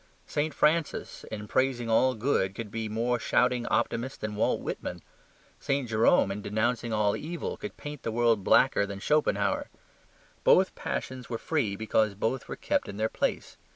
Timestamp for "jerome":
5.87-6.31